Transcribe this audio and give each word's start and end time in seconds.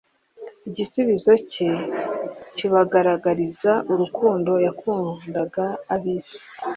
Igisubizo 0.67 1.31
cye 1.51 1.69
kibagaragariza 2.55 3.71
urukundo 3.91 4.51
yakundaga 4.65 5.65
ab'isi, 5.95 6.41